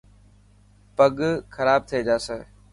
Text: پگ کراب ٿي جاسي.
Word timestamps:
پگ 0.97 1.17
کراب 1.53 1.81
ٿي 1.89 1.99
جاسي. 2.07 2.39